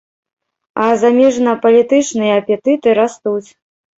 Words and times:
А 0.85 0.85
замежнапалітычныя 1.01 2.33
апетыты 2.41 2.95
растуць. 3.01 3.49